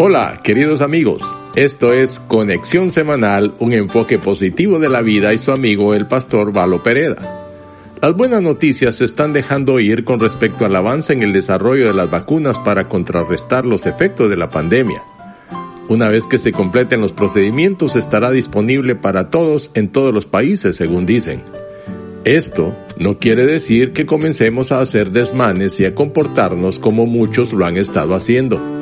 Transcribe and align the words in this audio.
Hola, 0.00 0.42
queridos 0.44 0.80
amigos. 0.80 1.24
Esto 1.56 1.92
es 1.92 2.20
Conexión 2.20 2.92
Semanal, 2.92 3.54
un 3.58 3.72
enfoque 3.72 4.20
positivo 4.20 4.78
de 4.78 4.88
la 4.88 5.02
vida 5.02 5.34
y 5.34 5.38
su 5.38 5.50
amigo 5.50 5.92
el 5.92 6.06
pastor 6.06 6.52
Valo 6.52 6.84
Pereda. 6.84 7.50
Las 8.00 8.14
buenas 8.14 8.40
noticias 8.40 8.94
se 8.94 9.04
están 9.04 9.32
dejando 9.32 9.72
oír 9.72 10.04
con 10.04 10.20
respecto 10.20 10.64
al 10.64 10.76
avance 10.76 11.12
en 11.12 11.24
el 11.24 11.32
desarrollo 11.32 11.88
de 11.88 11.94
las 11.94 12.08
vacunas 12.08 12.60
para 12.60 12.88
contrarrestar 12.88 13.66
los 13.66 13.86
efectos 13.86 14.30
de 14.30 14.36
la 14.36 14.50
pandemia. 14.50 15.02
Una 15.88 16.06
vez 16.08 16.26
que 16.26 16.38
se 16.38 16.52
completen 16.52 17.00
los 17.00 17.12
procedimientos 17.12 17.96
estará 17.96 18.30
disponible 18.30 18.94
para 18.94 19.30
todos 19.30 19.72
en 19.74 19.88
todos 19.88 20.14
los 20.14 20.26
países, 20.26 20.76
según 20.76 21.06
dicen. 21.06 21.42
Esto 22.22 22.72
no 22.98 23.18
quiere 23.18 23.46
decir 23.46 23.92
que 23.92 24.06
comencemos 24.06 24.70
a 24.70 24.78
hacer 24.78 25.10
desmanes 25.10 25.80
y 25.80 25.86
a 25.86 25.96
comportarnos 25.96 26.78
como 26.78 27.04
muchos 27.06 27.52
lo 27.52 27.66
han 27.66 27.76
estado 27.76 28.14
haciendo. 28.14 28.77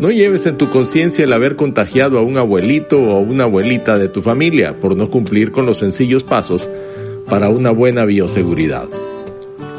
No 0.00 0.10
lleves 0.12 0.46
en 0.46 0.56
tu 0.56 0.70
conciencia 0.70 1.24
el 1.24 1.32
haber 1.32 1.56
contagiado 1.56 2.18
a 2.18 2.22
un 2.22 2.38
abuelito 2.38 3.00
o 3.00 3.16
a 3.16 3.18
una 3.18 3.44
abuelita 3.44 3.98
de 3.98 4.08
tu 4.08 4.22
familia 4.22 4.76
por 4.78 4.96
no 4.96 5.10
cumplir 5.10 5.50
con 5.50 5.66
los 5.66 5.78
sencillos 5.78 6.22
pasos 6.22 6.68
para 7.28 7.48
una 7.48 7.70
buena 7.70 8.04
bioseguridad. 8.04 8.88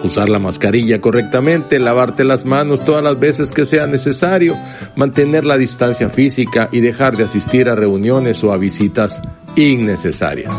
Usar 0.04 0.28
la 0.30 0.40
mascarilla 0.40 1.00
correctamente, 1.00 1.80
lavarte 1.80 2.24
las 2.26 2.46
manos 2.46 2.84
todas 2.84 3.04
las 3.04 3.20
veces 3.20 3.54
que 3.54 3.66
sea 3.66 3.88
necesario, 3.88 4.56
mantener 4.96 5.46
la 5.46 5.58
distancia 5.58 6.10
física 6.10 6.70
y 6.72 6.82
dejar 6.82 7.16
de 7.16 7.24
asistir 7.24 7.70
a 7.70 7.76
reuniones 7.76 8.44
o 8.44 8.52
a 8.52 8.58
visitas 8.58 9.22
innecesarias. 9.56 10.54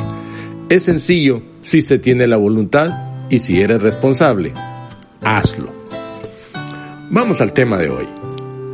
Es 0.71 0.85
sencillo 0.85 1.43
si 1.63 1.83
se 1.83 1.99
tiene 1.99 2.27
la 2.27 2.37
voluntad 2.37 2.91
y 3.29 3.39
si 3.39 3.61
eres 3.61 3.83
responsable. 3.83 4.53
Hazlo. 5.23 5.71
Vamos 7.11 7.41
al 7.41 7.53
tema 7.53 7.77
de 7.77 7.91
hoy. 7.91 8.07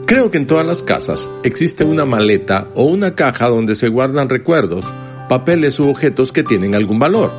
Creo 0.07 0.31
que 0.31 0.39
en 0.39 0.47
todas 0.47 0.65
las 0.65 0.85
casas 0.85 1.29
existe 1.43 1.83
una 1.83 2.05
maleta 2.05 2.69
o 2.77 2.85
una 2.85 3.17
caja 3.17 3.49
donde 3.49 3.75
se 3.75 3.89
guardan 3.89 4.29
recuerdos, 4.29 4.95
papeles 5.29 5.81
u 5.81 5.89
objetos 5.89 6.31
que 6.31 6.45
tienen 6.45 6.77
algún 6.77 7.01
valor. 7.01 7.33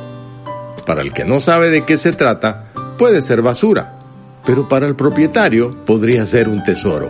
Para 0.84 1.00
el 1.00 1.14
que 1.14 1.24
no 1.24 1.40
sabe 1.40 1.70
de 1.70 1.86
qué 1.86 1.96
se 1.96 2.12
trata, 2.12 2.70
puede 2.98 3.22
ser 3.22 3.40
basura, 3.40 3.96
pero 4.44 4.68
para 4.68 4.86
el 4.86 4.96
propietario 4.96 5.82
podría 5.86 6.26
ser 6.26 6.46
un 6.46 6.62
tesoro. 6.62 7.08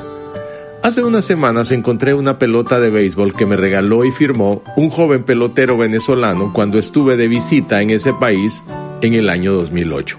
Hace 0.85 1.03
unas 1.03 1.25
semanas 1.25 1.73
encontré 1.73 2.15
una 2.15 2.39
pelota 2.39 2.79
de 2.79 2.91
béisbol 2.91 3.35
que 3.35 3.45
me 3.45 3.57
regaló 3.57 4.05
y 4.05 4.13
firmó 4.13 4.63
un 4.77 4.91
joven 4.91 5.25
pelotero 5.25 5.77
venezolano 5.77 6.53
cuando 6.53 6.79
estuve 6.79 7.17
de 7.17 7.27
visita 7.27 7.83
en 7.83 7.91
ese 7.91 8.15
país 8.15 8.63
en 9.01 9.15
el 9.15 9.29
año 9.29 9.55
2008. 9.55 10.19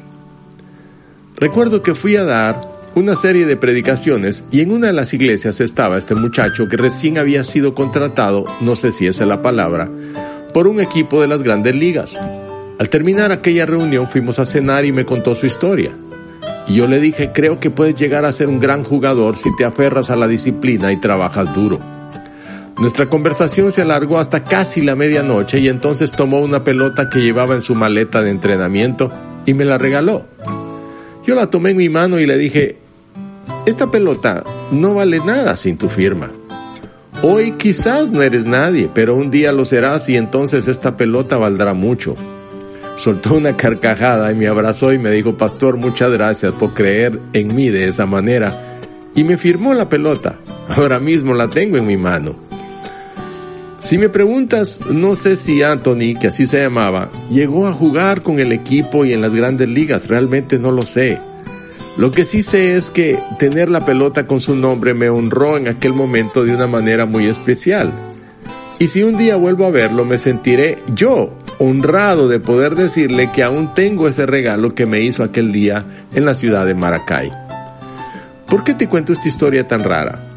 Recuerdo 1.38 1.82
que 1.82 1.96
fui 1.96 2.18
a 2.18 2.26
dar 2.26 2.69
una 2.96 3.16
serie 3.16 3.46
de 3.46 3.56
predicaciones 3.56 4.44
y 4.52 4.62
en 4.62 4.72
una 4.72 4.88
de 4.88 4.94
las 4.94 5.14
iglesias 5.14 5.60
estaba 5.62 5.98
este 5.98 6.16
muchacho 6.16 6.68
que 6.68 6.78
recién 6.78 7.18
había 7.18 7.44
sido 7.44 7.76
contratado, 7.76 8.46
no 8.62 8.76
sé 8.76 8.92
si 8.92 9.08
esa 9.08 9.24
es 9.24 9.30
la 9.30 9.42
palabra, 9.42 9.90
por 10.54 10.68
un 10.68 10.82
equipo 10.82 11.22
de 11.22 11.28
las 11.28 11.42
grandes 11.44 11.76
ligas. 11.76 12.20
Al 12.80 12.90
terminar 12.90 13.32
aquella 13.32 13.66
reunión 13.66 14.08
fuimos 14.08 14.40
a 14.40 14.46
cenar 14.46 14.86
y 14.86 14.92
me 14.92 15.06
contó 15.06 15.36
su 15.36 15.46
historia. 15.46 15.92
Y 16.68 16.76
yo 16.76 16.88
le 16.88 17.00
dije, 17.00 17.32
creo 17.34 17.60
que 17.60 17.70
puedes 17.70 17.96
llegar 17.96 18.26
a 18.26 18.32
ser 18.32 18.48
un 18.48 18.60
gran 18.60 18.84
jugador 18.84 19.38
si 19.38 19.50
te 19.56 19.66
aferras 19.66 20.10
a 20.10 20.16
la 20.16 20.28
disciplina 20.28 20.92
y 20.92 20.98
trabajas 20.98 21.54
duro. 21.54 21.80
Nuestra 22.80 23.10
conversación 23.10 23.72
se 23.72 23.82
alargó 23.82 24.20
hasta 24.20 24.44
casi 24.44 24.82
la 24.82 24.96
medianoche 24.96 25.60
y 25.60 25.68
entonces 25.68 26.12
tomó 26.12 26.40
una 26.40 26.64
pelota 26.64 27.10
que 27.10 27.20
llevaba 27.20 27.56
en 27.56 27.62
su 27.62 27.76
maleta 27.76 28.22
de 28.22 28.30
entrenamiento 28.30 29.12
y 29.46 29.54
me 29.54 29.66
la 29.66 29.78
regaló. 29.78 30.26
Yo 31.30 31.36
la 31.36 31.52
tomé 31.52 31.70
en 31.70 31.78
mi 31.78 31.90
mano 31.90 32.20
y 32.20 32.26
le 32.26 32.40
dije, 32.40 32.78
esta 33.68 33.92
pelota 33.92 34.44
no 34.72 34.96
vale 34.96 35.20
nada 35.20 35.56
sin 35.58 35.78
tu 35.78 35.88
firma. 35.88 36.32
Hoy 37.22 37.52
quizás 37.52 38.10
no 38.10 38.24
eres 38.24 38.48
nadie, 38.48 38.90
pero 38.92 39.16
un 39.16 39.30
día 39.30 39.52
lo 39.52 39.64
serás 39.64 40.10
y 40.10 40.16
entonces 40.16 40.68
esta 40.68 40.98
pelota 40.98 41.38
valdrá 41.38 41.76
mucho 41.76 42.16
soltó 42.96 43.36
una 43.36 43.56
carcajada 43.56 44.32
y 44.32 44.36
me 44.36 44.48
abrazó 44.48 44.92
y 44.92 44.98
me 44.98 45.12
dijo, 45.12 45.38
Pastor, 45.38 45.78
muchas 45.78 46.12
gracias 46.12 46.52
por 46.54 46.74
creer 46.74 47.20
en 47.34 47.56
mí 47.56 47.70
de 47.70 47.88
esa 47.88 48.08
manera. 48.08 48.80
Y 49.14 49.24
me 49.24 49.38
firmó 49.38 49.76
la 49.76 49.88
pelota. 49.88 50.40
Ahora 50.68 51.00
mismo 51.00 51.36
la 51.36 51.48
tengo 51.48 51.78
en 51.78 51.86
mi 51.86 51.96
mano. 51.96 52.49
Si 53.80 53.98
me 53.98 54.10
preguntas, 54.10 54.82
no 54.90 55.16
sé 55.16 55.38
si 55.38 55.64
Anthony, 55.64 56.20
que 56.20 56.28
así 56.28 56.46
se 56.46 56.62
llamaba, 56.62 57.10
llegó 57.32 57.66
a 57.66 57.74
jugar 57.74 58.22
con 58.22 58.40
el 58.40 58.52
equipo 58.52 59.06
y 59.06 59.14
en 59.14 59.22
las 59.22 59.34
grandes 59.34 59.70
ligas. 59.70 60.08
Realmente 60.08 60.60
no 60.60 60.72
lo 60.72 60.82
sé. 60.82 61.18
Lo 61.98 62.12
que 62.12 62.26
sí 62.26 62.42
sé 62.42 62.76
es 62.76 62.92
que 62.92 63.18
tener 63.38 63.70
la 63.70 63.86
pelota 63.86 64.28
con 64.28 64.42
su 64.42 64.56
nombre 64.56 64.94
me 64.94 65.10
honró 65.10 65.58
en 65.58 65.68
aquel 65.68 65.94
momento 65.94 66.44
de 66.44 66.54
una 66.54 66.68
manera 66.68 67.06
muy 67.06 67.26
especial. 67.26 67.92
Y 68.80 68.88
si 68.88 69.04
un 69.04 69.18
día 69.18 69.38
vuelvo 69.38 69.66
a 69.66 69.72
verlo, 69.72 70.06
me 70.06 70.18
sentiré 70.18 70.78
yo 70.94 71.38
honrado 71.58 72.28
de 72.28 72.40
poder 72.40 72.76
decirle 72.76 73.32
que 73.32 73.44
aún 73.44 73.74
tengo 73.76 74.08
ese 74.08 74.26
regalo 74.26 74.76
que 74.76 74.86
me 74.86 75.02
hizo 75.02 75.24
aquel 75.24 75.52
día 75.52 75.86
en 76.14 76.26
la 76.26 76.34
ciudad 76.34 76.66
de 76.66 76.76
Maracay. 76.76 77.32
¿Por 78.48 78.64
qué 78.64 78.74
te 78.74 78.88
cuento 78.88 79.14
esta 79.14 79.28
historia 79.28 79.68
tan 79.68 79.84
rara? 79.84 80.29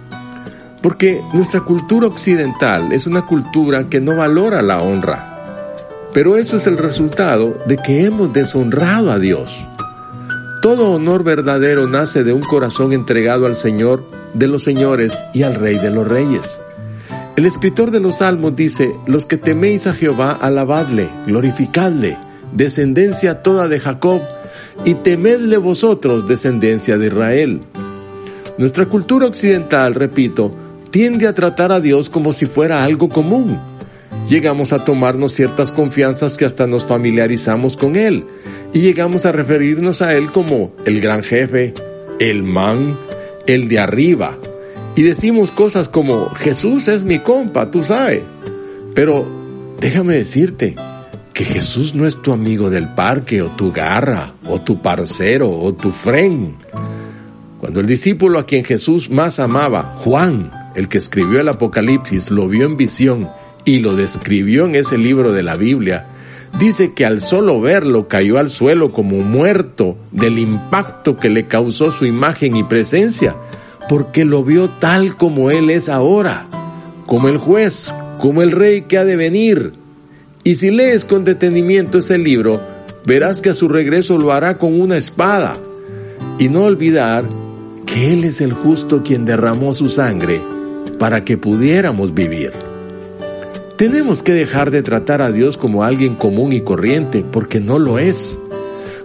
Porque 0.82 1.22
nuestra 1.32 1.60
cultura 1.60 2.08
occidental 2.08 2.92
es 2.92 3.06
una 3.06 3.24
cultura 3.26 3.88
que 3.88 4.00
no 4.00 4.16
valora 4.16 4.62
la 4.62 4.82
honra. 4.82 5.70
Pero 6.12 6.36
eso 6.36 6.56
es 6.56 6.66
el 6.66 6.76
resultado 6.76 7.56
de 7.66 7.78
que 7.78 8.04
hemos 8.04 8.32
deshonrado 8.32 9.10
a 9.12 9.18
Dios. 9.18 9.68
Todo 10.60 10.90
honor 10.90 11.24
verdadero 11.24 11.86
nace 11.88 12.24
de 12.24 12.32
un 12.32 12.42
corazón 12.42 12.92
entregado 12.92 13.46
al 13.46 13.56
Señor 13.56 14.04
de 14.34 14.48
los 14.48 14.62
señores 14.62 15.24
y 15.32 15.42
al 15.42 15.54
Rey 15.54 15.78
de 15.78 15.90
los 15.90 16.06
reyes. 16.06 16.58
El 17.34 17.46
escritor 17.46 17.90
de 17.90 18.00
los 18.00 18.18
Salmos 18.18 18.54
dice, 18.54 18.94
los 19.06 19.24
que 19.24 19.38
teméis 19.38 19.86
a 19.86 19.94
Jehová, 19.94 20.32
alabadle, 20.32 21.08
glorificadle, 21.26 22.18
descendencia 22.52 23.42
toda 23.42 23.68
de 23.68 23.80
Jacob, 23.80 24.20
y 24.84 24.94
temedle 24.94 25.56
vosotros, 25.56 26.26
descendencia 26.28 26.98
de 26.98 27.06
Israel. 27.06 27.60
Nuestra 28.58 28.86
cultura 28.86 29.26
occidental, 29.26 29.94
repito, 29.94 30.54
tiende 30.92 31.26
a 31.26 31.34
tratar 31.34 31.72
a 31.72 31.80
Dios 31.80 32.08
como 32.08 32.32
si 32.32 32.46
fuera 32.46 32.84
algo 32.84 33.08
común. 33.08 33.58
Llegamos 34.28 34.72
a 34.72 34.84
tomarnos 34.84 35.32
ciertas 35.32 35.72
confianzas 35.72 36.36
que 36.36 36.44
hasta 36.44 36.68
nos 36.68 36.84
familiarizamos 36.84 37.76
con 37.76 37.96
Él, 37.96 38.24
y 38.72 38.80
llegamos 38.80 39.26
a 39.26 39.32
referirnos 39.32 40.02
a 40.02 40.14
Él 40.14 40.30
como 40.30 40.72
el 40.84 41.00
gran 41.00 41.24
jefe, 41.24 41.74
el 42.20 42.44
man, 42.44 42.96
el 43.46 43.68
de 43.68 43.80
arriba, 43.80 44.38
y 44.94 45.02
decimos 45.02 45.50
cosas 45.50 45.88
como, 45.88 46.28
Jesús 46.28 46.86
es 46.88 47.04
mi 47.04 47.18
compa, 47.18 47.70
tú 47.70 47.82
sabes. 47.82 48.22
Pero 48.94 49.26
déjame 49.80 50.16
decirte 50.16 50.76
que 51.32 51.44
Jesús 51.44 51.94
no 51.94 52.06
es 52.06 52.20
tu 52.20 52.32
amigo 52.32 52.68
del 52.68 52.90
parque 52.90 53.40
o 53.40 53.46
tu 53.48 53.72
garra 53.72 54.34
o 54.46 54.60
tu 54.60 54.82
parcero 54.82 55.50
o 55.50 55.72
tu 55.72 55.90
fren. 55.90 56.56
Cuando 57.58 57.80
el 57.80 57.86
discípulo 57.86 58.38
a 58.38 58.44
quien 58.44 58.64
Jesús 58.64 59.08
más 59.08 59.40
amaba, 59.40 59.94
Juan, 59.96 60.61
el 60.74 60.88
que 60.88 60.98
escribió 60.98 61.40
el 61.40 61.48
Apocalipsis, 61.48 62.30
lo 62.30 62.48
vio 62.48 62.66
en 62.66 62.76
visión 62.76 63.28
y 63.64 63.78
lo 63.78 63.94
describió 63.94 64.64
en 64.66 64.74
ese 64.74 64.98
libro 64.98 65.32
de 65.32 65.42
la 65.42 65.56
Biblia, 65.56 66.06
dice 66.58 66.92
que 66.94 67.06
al 67.06 67.20
solo 67.20 67.60
verlo 67.60 68.08
cayó 68.08 68.38
al 68.38 68.50
suelo 68.50 68.92
como 68.92 69.18
muerto 69.18 69.96
del 70.10 70.38
impacto 70.38 71.16
que 71.16 71.30
le 71.30 71.46
causó 71.46 71.90
su 71.90 72.06
imagen 72.06 72.56
y 72.56 72.64
presencia 72.64 73.36
porque 73.88 74.24
lo 74.24 74.42
vio 74.44 74.68
tal 74.68 75.16
como 75.16 75.50
Él 75.50 75.70
es 75.70 75.88
ahora, 75.88 76.46
como 77.06 77.28
el 77.28 77.36
juez, 77.36 77.94
como 78.18 78.42
el 78.42 78.50
rey 78.50 78.82
que 78.82 78.98
ha 78.98 79.04
de 79.04 79.16
venir. 79.16 79.74
Y 80.44 80.56
si 80.56 80.70
lees 80.70 81.04
con 81.04 81.24
detenimiento 81.24 81.98
ese 81.98 82.18
libro, 82.18 82.60
verás 83.04 83.40
que 83.40 83.50
a 83.50 83.54
su 83.54 83.68
regreso 83.68 84.18
lo 84.18 84.32
hará 84.32 84.58
con 84.58 84.80
una 84.80 84.96
espada. 84.96 85.56
Y 86.38 86.48
no 86.48 86.62
olvidar 86.62 87.24
que 87.86 88.12
Él 88.12 88.24
es 88.24 88.40
el 88.40 88.52
justo 88.52 89.02
quien 89.02 89.24
derramó 89.24 89.72
su 89.72 89.88
sangre 89.88 90.40
para 91.02 91.24
que 91.24 91.36
pudiéramos 91.36 92.14
vivir. 92.14 92.52
Tenemos 93.76 94.22
que 94.22 94.32
dejar 94.32 94.70
de 94.70 94.84
tratar 94.84 95.20
a 95.20 95.32
Dios 95.32 95.56
como 95.56 95.82
alguien 95.82 96.14
común 96.14 96.52
y 96.52 96.60
corriente, 96.60 97.24
porque 97.28 97.58
no 97.58 97.80
lo 97.80 97.98
es. 97.98 98.38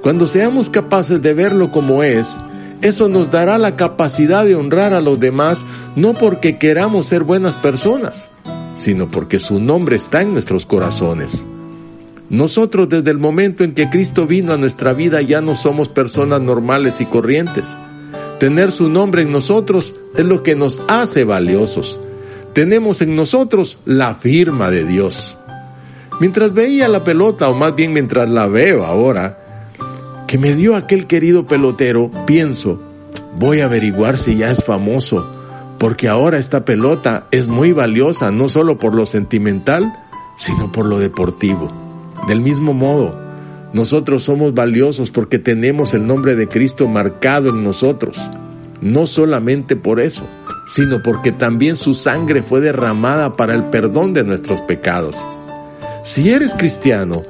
Cuando 0.04 0.28
seamos 0.28 0.70
capaces 0.70 1.24
de 1.24 1.34
verlo 1.34 1.72
como 1.72 2.04
es, 2.04 2.38
Eso 2.84 3.10
nos 3.10 3.32
dará 3.32 3.58
la 3.58 3.76
capacidad 3.76 4.46
de 4.46 4.54
honrar 4.54 4.94
a 4.94 5.02
los 5.02 5.20
demás 5.20 5.66
no 5.96 6.14
porque 6.14 6.60
queramos 6.60 7.08
ser 7.08 7.24
buenas 7.24 7.56
personas, 7.56 8.30
sino 8.76 9.10
porque 9.10 9.40
su 9.40 9.60
nombre 9.60 9.96
está 9.96 10.22
en 10.22 10.34
nuestros 10.34 10.68
corazones. 10.68 11.48
Nosotros 12.30 12.88
desde 12.90 13.10
el 13.10 13.18
momento 13.18 13.64
en 13.64 13.74
que 13.74 13.90
Cristo 13.90 14.28
vino 14.28 14.54
a 14.54 14.58
nuestra 14.58 14.94
vida 14.94 15.24
ya 15.24 15.42
no 15.42 15.56
somos 15.56 15.90
personas 15.90 16.42
normales 16.42 17.02
y 17.02 17.06
corrientes. 17.06 17.76
Tener 18.40 18.72
su 18.72 18.88
nombre 18.88 19.24
en 19.24 19.32
nosotros 19.32 19.96
es 20.16 20.24
lo 20.24 20.44
que 20.44 20.56
nos 20.56 20.82
hace 20.88 21.24
valiosos. 21.24 22.00
Tenemos 22.54 23.02
en 23.02 23.16
nosotros 23.16 23.80
la 23.86 24.14
firma 24.14 24.70
de 24.70 24.86
Dios. 24.86 25.38
Mientras 26.20 26.54
veía 26.54 26.88
la 26.88 27.04
pelota, 27.04 27.50
o 27.50 27.56
más 27.56 27.76
bien 27.76 27.94
mientras 27.94 28.30
la 28.30 28.46
veo 28.46 28.86
ahora, 28.86 29.40
que 30.28 30.38
me 30.38 30.56
dio 30.56 30.76
aquel 30.76 31.08
querido 31.08 31.48
pelotero, 31.48 32.12
pienso, 32.28 32.80
voy 33.40 33.62
a 33.62 33.66
averiguar 33.66 34.20
si 34.20 34.36
ya 34.36 34.52
es 34.52 34.64
famoso, 34.64 35.26
porque 35.80 36.08
ahora 36.08 36.38
esta 36.38 36.64
pelota 36.64 37.26
es 37.32 37.48
muy 37.48 37.72
valiosa, 37.72 38.30
no 38.30 38.48
solo 38.48 38.78
por 38.78 38.94
lo 38.94 39.06
sentimental, 39.06 39.94
sino 40.36 40.72
por 40.72 40.86
lo 40.86 41.00
deportivo. 41.00 41.72
Del 42.28 42.42
mismo 42.42 42.74
modo, 42.74 43.27
nosotros 43.74 44.24
somos 44.24 44.54
valiosos 44.54 45.12
porque 45.12 45.40
tenemos 45.40 45.94
el 45.94 46.08
nombre 46.08 46.36
de 46.36 46.48
Cristo 46.48 46.88
marcado 46.88 47.50
en 47.50 47.64
nosotros. 47.64 48.18
No 48.82 49.08
solamente 49.08 49.76
por 49.76 50.00
eso, 50.00 50.26
sino 50.68 51.02
porque 51.02 51.32
también 51.32 51.76
su 51.76 51.94
sangre 51.94 52.44
fue 52.44 52.62
derramada 52.62 53.36
para 53.36 53.54
el 53.54 53.66
perdón 53.66 54.14
de 54.14 54.24
nuestros 54.24 54.62
pecados. 54.62 55.18
Si 56.04 56.30
eres 56.30 56.54
cristiano, 56.54 57.24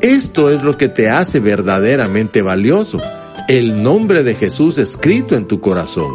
esto 0.00 0.50
es 0.50 0.62
lo 0.62 0.76
que 0.76 0.88
te 0.88 1.10
hace 1.10 1.40
verdaderamente 1.40 2.42
valioso, 2.42 3.00
el 3.48 3.82
nombre 3.82 4.22
de 4.22 4.34
Jesús 4.34 4.78
escrito 4.78 5.34
en 5.34 5.46
tu 5.46 5.60
corazón, 5.60 6.12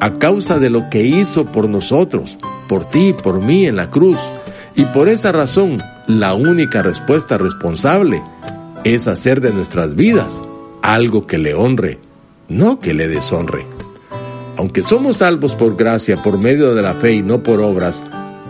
a 0.00 0.18
causa 0.18 0.58
de 0.58 0.68
lo 0.68 0.90
que 0.90 1.02
hizo 1.04 1.46
por 1.46 1.68
nosotros, 1.68 2.36
por 2.68 2.84
ti 2.84 3.08
y 3.08 3.12
por 3.12 3.40
mí 3.40 3.66
en 3.66 3.76
la 3.76 3.90
cruz. 3.90 4.18
Y 4.74 4.84
por 4.84 5.08
esa 5.08 5.32
razón, 5.32 5.78
la 6.06 6.34
única 6.34 6.82
respuesta 6.82 7.38
responsable 7.38 8.22
es 8.84 9.06
hacer 9.06 9.40
de 9.40 9.52
nuestras 9.52 9.94
vidas 9.94 10.40
algo 10.82 11.26
que 11.26 11.38
le 11.38 11.54
honre, 11.54 11.98
no 12.48 12.80
que 12.80 12.94
le 12.94 13.08
deshonre. 13.08 13.64
Aunque 14.56 14.82
somos 14.82 15.18
salvos 15.18 15.54
por 15.54 15.76
gracia, 15.76 16.16
por 16.16 16.38
medio 16.38 16.74
de 16.74 16.82
la 16.82 16.94
fe 16.94 17.12
y 17.12 17.22
no 17.22 17.42
por 17.42 17.60
obras, 17.60 18.02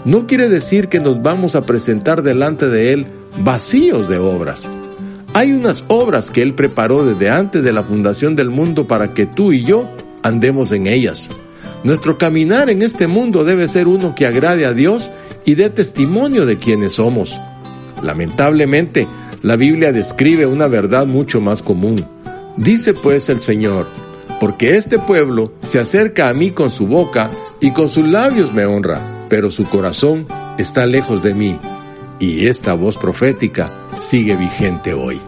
no 0.05 0.27
quiere 0.27 0.49
decir 0.49 0.89
que 0.89 1.01
nos 1.01 1.23
vamos 1.23 1.55
a 1.55 1.63
presentar 1.63 2.23
delante 2.23 2.69
de 2.69 2.93
Él 2.93 3.07
vacíos 3.45 4.09
de 4.09 4.19
obras. 4.19 4.69
Hay 5.33 5.53
unas 5.53 5.85
obras 5.89 6.31
que 6.31 6.43
Él 6.43 6.55
preparó 6.55 7.05
desde 7.05 7.31
antes 7.31 7.63
de 7.63 7.73
la 7.73 7.83
fundación 7.83 8.35
del 8.35 8.51
mundo 8.51 8.87
para 8.87 9.13
que 9.15 9.27
tú 9.27 9.53
y 9.53 9.65
yo 9.65 9.89
andemos 10.23 10.73
en 10.73 10.87
ellas. 10.87 11.31
Nuestro 11.85 12.19
caminar 12.19 12.71
en 12.71 12.83
este 12.83 13.07
mundo 13.07 13.45
debe 13.45 13.69
ser 13.69 13.89
uno 13.89 14.15
que 14.15 14.27
agrade 14.27 14.67
a 14.67 14.73
Dios 14.73 15.11
y 15.45 15.55
dé 15.55 15.71
testimonio 15.71 16.47
de 16.47 16.59
quienes 16.59 16.95
somos. 16.95 17.39
Lamentablemente, 18.03 19.07
la 19.43 19.57
Biblia 19.57 19.93
describe 19.93 20.47
una 20.47 20.69
verdad 20.69 21.07
mucho 21.07 21.41
más 21.41 21.63
común. 21.63 22.05
Dice 22.57 22.95
pues 22.95 23.29
el 23.29 23.41
Señor, 23.41 23.87
porque 24.39 24.77
este 24.77 24.99
pueblo 24.99 25.53
se 25.63 25.79
acerca 25.79 26.29
a 26.29 26.35
mí 26.35 26.51
con 26.51 26.71
su 26.71 26.87
boca 26.87 27.31
y 27.61 27.73
con 27.73 27.89
sus 27.89 28.07
labios 28.07 28.53
me 28.53 28.65
honra, 28.67 29.27
pero 29.29 29.51
su 29.51 29.65
corazón 29.65 30.27
está 30.59 30.87
lejos 30.87 31.23
de 31.23 31.35
mí 31.35 31.59
y 32.19 32.47
esta 32.47 32.75
voz 32.75 32.97
profética 32.97 33.71
sigue 34.01 34.37
vigente 34.37 34.93
hoy. 34.93 35.21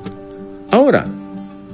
Ahora, 0.71 1.07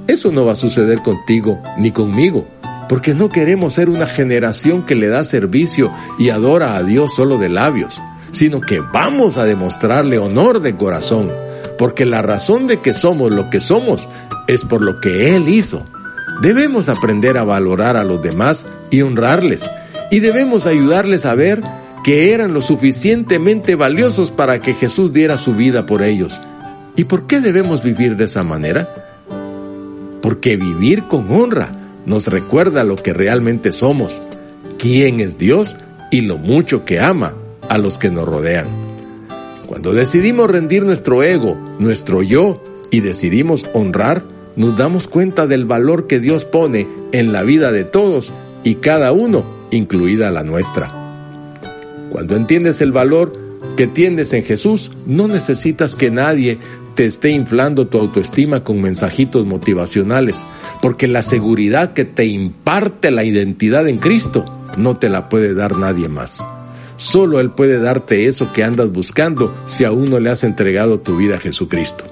eso 0.07 0.31
no 0.31 0.45
va 0.45 0.53
a 0.53 0.55
suceder 0.55 1.01
contigo 1.01 1.59
ni 1.77 1.91
conmigo, 1.91 2.47
porque 2.87 3.13
no 3.13 3.29
queremos 3.29 3.73
ser 3.73 3.89
una 3.89 4.07
generación 4.07 4.85
que 4.85 4.95
le 4.95 5.07
da 5.07 5.23
servicio 5.23 5.93
y 6.17 6.29
adora 6.29 6.75
a 6.75 6.83
Dios 6.83 7.13
solo 7.13 7.37
de 7.37 7.49
labios, 7.49 8.01
sino 8.31 8.61
que 8.61 8.79
vamos 8.79 9.37
a 9.37 9.45
demostrarle 9.45 10.17
honor 10.17 10.61
de 10.61 10.75
corazón, 10.75 11.31
porque 11.79 12.05
la 12.05 12.21
razón 12.21 12.67
de 12.67 12.81
que 12.81 12.93
somos 12.93 13.31
lo 13.31 13.49
que 13.49 13.61
somos 13.61 14.05
es 14.47 14.65
por 14.65 14.81
lo 14.81 14.99
que 14.99 15.33
Él 15.33 15.47
hizo. 15.47 15.85
Debemos 16.41 16.89
aprender 16.89 17.37
a 17.37 17.45
valorar 17.45 17.95
a 17.95 18.03
los 18.03 18.21
demás 18.21 18.65
y 18.91 19.01
honrarles, 19.01 19.69
y 20.11 20.19
debemos 20.19 20.65
ayudarles 20.65 21.25
a 21.25 21.35
ver 21.35 21.61
que 22.03 22.33
eran 22.33 22.53
lo 22.53 22.59
suficientemente 22.61 23.75
valiosos 23.75 24.29
para 24.29 24.59
que 24.59 24.73
Jesús 24.73 25.13
diera 25.13 25.37
su 25.37 25.53
vida 25.53 25.85
por 25.85 26.03
ellos. 26.03 26.41
¿Y 26.97 27.05
por 27.05 27.27
qué 27.27 27.39
debemos 27.39 27.81
vivir 27.81 28.17
de 28.17 28.25
esa 28.25 28.43
manera? 28.43 28.89
Porque 30.21 30.57
vivir 30.57 31.03
con 31.03 31.31
honra 31.31 31.71
nos 32.05 32.27
recuerda 32.27 32.83
lo 32.83 32.97
que 32.97 33.13
realmente 33.13 33.71
somos, 33.71 34.21
quién 34.77 35.21
es 35.21 35.37
Dios 35.37 35.77
y 36.11 36.21
lo 36.21 36.37
mucho 36.37 36.83
que 36.83 36.99
ama 36.99 37.35
a 37.69 37.77
los 37.77 37.97
que 37.97 38.09
nos 38.09 38.27
rodean. 38.27 38.88
Cuando 39.69 39.93
decidimos 39.93 40.49
rendir 40.49 40.83
nuestro 40.83 41.21
ego, 41.21 41.55
nuestro 41.77 42.23
yo, 42.23 42.59
y 42.89 43.01
decidimos 43.01 43.69
honrar, 43.75 44.23
nos 44.55 44.75
damos 44.75 45.07
cuenta 45.07 45.45
del 45.45 45.65
valor 45.65 46.07
que 46.07 46.19
Dios 46.19 46.43
pone 46.43 46.87
en 47.11 47.31
la 47.31 47.43
vida 47.43 47.71
de 47.71 47.83
todos 47.83 48.33
y 48.63 48.75
cada 48.75 49.11
uno, 49.11 49.45
incluida 49.69 50.31
la 50.31 50.41
nuestra. 50.41 50.89
Cuando 52.09 52.35
entiendes 52.35 52.81
el 52.81 52.91
valor 52.91 53.37
que 53.77 53.85
tienes 53.85 54.33
en 54.33 54.43
Jesús, 54.43 54.89
no 55.05 55.27
necesitas 55.27 55.95
que 55.95 56.09
nadie 56.09 56.57
te 56.95 57.05
esté 57.05 57.29
inflando 57.29 57.85
tu 57.85 57.99
autoestima 57.99 58.63
con 58.63 58.81
mensajitos 58.81 59.45
motivacionales, 59.45 60.43
porque 60.81 61.07
la 61.07 61.21
seguridad 61.21 61.93
que 61.93 62.05
te 62.05 62.25
imparte 62.25 63.11
la 63.11 63.23
identidad 63.23 63.87
en 63.87 63.99
Cristo 63.99 64.45
no 64.79 64.97
te 64.97 65.09
la 65.09 65.29
puede 65.29 65.53
dar 65.53 65.77
nadie 65.77 66.09
más. 66.09 66.43
Solo 66.99 67.39
Él 67.39 67.51
puede 67.51 67.79
darte 67.79 68.27
eso 68.27 68.51
que 68.51 68.61
andas 68.61 68.91
buscando 68.91 69.55
si 69.67 69.85
aún 69.85 70.09
no 70.09 70.19
le 70.19 70.31
has 70.31 70.43
entregado 70.43 70.99
tu 70.99 71.15
vida 71.15 71.37
a 71.37 71.39
Jesucristo. 71.39 72.03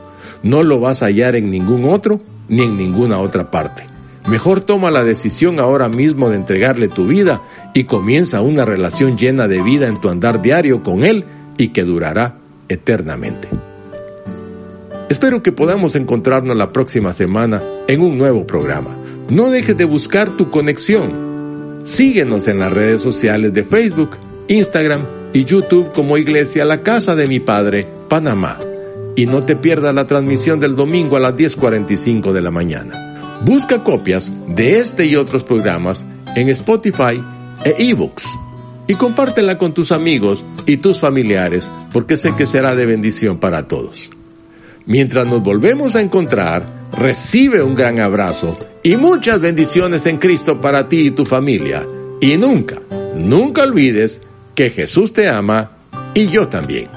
No 0.43 0.63
lo 0.63 0.79
vas 0.79 1.03
a 1.03 1.07
hallar 1.07 1.35
en 1.35 1.51
ningún 1.51 1.89
otro 1.89 2.21
ni 2.47 2.63
en 2.63 2.77
ninguna 2.77 3.17
otra 3.17 3.51
parte. 3.51 3.83
Mejor 4.29 4.61
toma 4.61 4.89
la 4.89 5.03
decisión 5.03 5.59
ahora 5.59 5.89
mismo 5.89 6.29
de 6.29 6.37
entregarle 6.37 6.87
tu 6.87 7.05
vida 7.05 7.41
y 7.73 7.83
comienza 7.83 8.39
una 8.39 8.63
relación 8.63 9.17
llena 9.17 9.49
de 9.49 9.61
vida 9.61 9.89
en 9.89 9.99
tu 9.99 10.07
andar 10.07 10.41
diario 10.41 10.83
con 10.83 11.03
Él 11.03 11.25
y 11.57 11.67
que 11.69 11.83
durará 11.83 12.37
eternamente. 12.69 13.49
Espero 15.09 15.43
que 15.43 15.51
podamos 15.51 15.95
encontrarnos 15.95 16.55
la 16.55 16.71
próxima 16.71 17.11
semana 17.11 17.61
en 17.89 17.99
un 17.99 18.17
nuevo 18.17 18.47
programa. 18.47 18.95
No 19.29 19.49
dejes 19.49 19.77
de 19.77 19.83
buscar 19.83 20.29
tu 20.37 20.49
conexión. 20.49 21.81
Síguenos 21.83 22.47
en 22.47 22.59
las 22.59 22.71
redes 22.71 23.01
sociales 23.01 23.51
de 23.51 23.65
Facebook, 23.65 24.11
Instagram 24.47 25.05
y 25.33 25.43
YouTube 25.43 25.91
como 25.91 26.17
Iglesia 26.17 26.63
La 26.63 26.81
Casa 26.81 27.15
de 27.15 27.27
mi 27.27 27.39
Padre, 27.39 27.87
Panamá. 28.07 28.57
Y 29.15 29.25
no 29.25 29.43
te 29.43 29.55
pierdas 29.55 29.93
la 29.93 30.07
transmisión 30.07 30.59
del 30.59 30.75
domingo 30.75 31.17
a 31.17 31.19
las 31.19 31.35
10.45 31.35 32.31
de 32.31 32.41
la 32.41 32.51
mañana. 32.51 33.39
Busca 33.43 33.83
copias 33.83 34.31
de 34.47 34.79
este 34.79 35.05
y 35.05 35.15
otros 35.15 35.43
programas 35.43 36.05
en 36.35 36.49
Spotify 36.49 37.21
e 37.63 37.75
ebooks 37.77 38.27
y 38.87 38.95
compártela 38.95 39.57
con 39.57 39.73
tus 39.73 39.91
amigos 39.91 40.45
y 40.65 40.77
tus 40.77 40.99
familiares 40.99 41.69
porque 41.91 42.15
sé 42.15 42.31
que 42.37 42.45
será 42.45 42.75
de 42.75 42.85
bendición 42.85 43.37
para 43.37 43.67
todos. 43.67 44.09
Mientras 44.85 45.25
nos 45.25 45.43
volvemos 45.43 45.95
a 45.95 46.01
encontrar, 46.01 46.65
recibe 46.97 47.61
un 47.61 47.75
gran 47.75 47.99
abrazo 47.99 48.57
y 48.81 48.95
muchas 48.95 49.41
bendiciones 49.41 50.05
en 50.05 50.17
Cristo 50.17 50.61
para 50.61 50.87
ti 50.87 51.07
y 51.07 51.11
tu 51.11 51.25
familia. 51.25 51.85
Y 52.21 52.37
nunca, 52.37 52.79
nunca 53.15 53.63
olvides 53.63 54.21
que 54.57 54.71
Jesús 54.71 55.13
te 55.13 55.29
ama 55.29 55.69
y 56.15 56.29
yo 56.29 56.47
también. 56.47 56.96